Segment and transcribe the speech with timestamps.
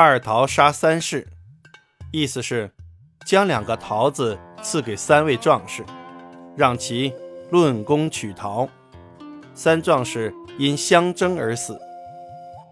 [0.00, 1.26] 二桃杀三士，
[2.12, 2.70] 意思是
[3.26, 5.84] 将两个桃子赐给三位壮士，
[6.56, 7.12] 让其
[7.50, 8.68] 论功取桃。
[9.54, 11.76] 三壮士因相争而死，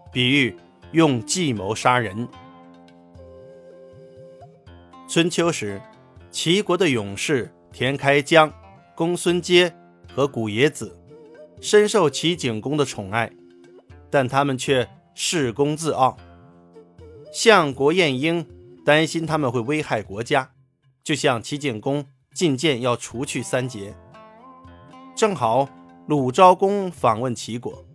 [0.09, 0.55] 比喻
[0.93, 2.25] 用计谋杀人。
[5.09, 5.81] 春秋时，
[6.31, 8.49] 齐国的勇士田开疆、
[8.95, 9.75] 公孙接
[10.15, 10.97] 和古冶子
[11.59, 13.29] 深受齐景公的宠爱，
[14.09, 16.15] 但他们却恃功自傲。
[17.37, 18.43] 相国晏婴
[18.83, 20.53] 担心他们会危害国家，
[21.03, 23.95] 就向齐景公进谏要除去三杰。
[25.15, 25.69] 正好
[26.07, 27.85] 鲁昭公访问齐国，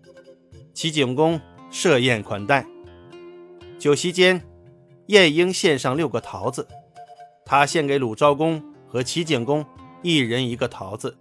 [0.73, 1.41] 齐景公
[1.73, 2.65] 设宴款待。
[3.81, 4.41] 酒席间，
[5.07, 6.69] 晏婴献上六个桃子，
[7.45, 9.67] 他献给鲁昭公和齐景公
[10.03, 11.19] 一人一个桃子，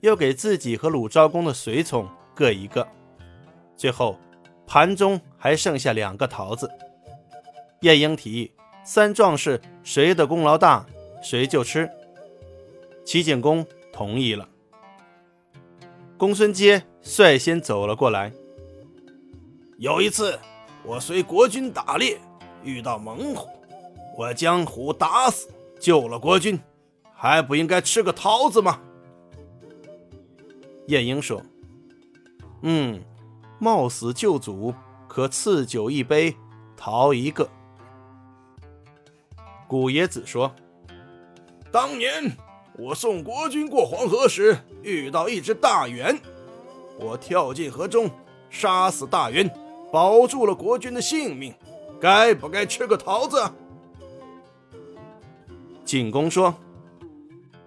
[0.00, 2.86] 又给自己和鲁昭公的随从各一个。
[3.74, 4.18] 最后，
[4.66, 6.70] 盘中还剩下两个桃子。
[7.80, 8.50] 晏婴提议
[8.84, 10.84] ：“三壮士谁的功劳大，
[11.22, 11.88] 谁就吃。”
[13.06, 14.48] 齐景公同意了。
[16.16, 18.32] 公孙接率先走了过来。
[19.78, 20.36] 有一次，
[20.82, 22.18] 我随国军打猎，
[22.64, 23.48] 遇到猛虎，
[24.16, 25.48] 我将虎打死，
[25.78, 26.58] 救了国军，
[27.14, 28.80] 还不应该吃个桃子吗？
[30.88, 31.40] 晏婴说
[32.62, 33.00] ：“嗯，
[33.60, 34.74] 冒死救祖，
[35.06, 36.34] 可赐酒一杯，
[36.76, 37.48] 桃一个。”
[39.68, 40.50] 古冶子说
[41.70, 42.32] ：“当年
[42.78, 46.18] 我送国君过黄河时，遇到一只大猿，
[46.98, 48.10] 我跳进河中
[48.48, 49.48] 杀死大猿，
[49.92, 51.54] 保住了国君的性命，
[52.00, 53.42] 该不该吃个桃子？”
[55.84, 56.54] 景公说：“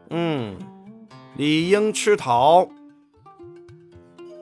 [0.10, 0.58] 嗯，
[1.38, 2.68] 理应吃桃。”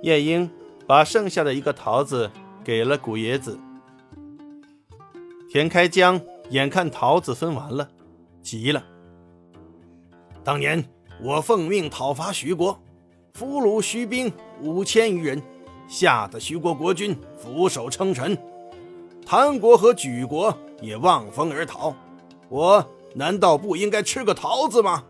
[0.03, 0.49] 晏婴
[0.87, 2.31] 把剩下的一个桃子
[2.63, 3.59] 给了古冶子。
[5.49, 6.21] 田开疆。
[6.49, 7.87] 眼看桃子分完了，
[8.41, 8.83] 急了。
[10.43, 10.83] 当年
[11.21, 12.79] 我奉命讨伐徐国，
[13.33, 15.41] 俘虏徐兵五千余人，
[15.87, 18.37] 吓得徐国国君俯首称臣，
[19.25, 21.95] 谭国和莒国也望风而逃。
[22.47, 22.83] 我
[23.13, 25.03] 难道不应该吃个桃子吗？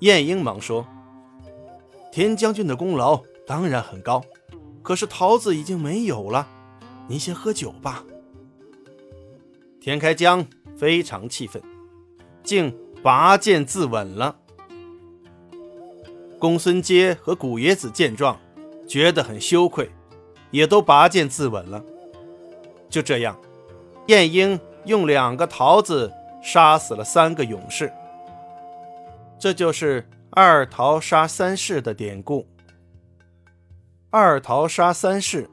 [0.00, 0.86] 晏婴忙说
[2.12, 4.22] ：“田将军的功劳当然很高，
[4.80, 6.46] 可是桃子已经没有了，
[7.08, 8.04] 您先喝酒吧。”
[9.88, 11.62] 田开疆非常气愤，
[12.42, 14.36] 竟拔剑自刎了。
[16.38, 18.38] 公孙接和古冶子见状，
[18.86, 19.90] 觉得很羞愧，
[20.50, 21.82] 也都拔剑自刎了。
[22.90, 23.40] 就这样，
[24.08, 26.12] 晏婴用两个桃子
[26.42, 27.90] 杀死了三个勇士。
[29.38, 32.46] 这就是“二桃杀三士”的典故。
[34.12, 35.48] “二桃杀三士”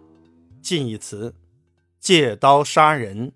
[0.61, 1.33] 近义词，
[2.01, 3.31] 借刀杀人。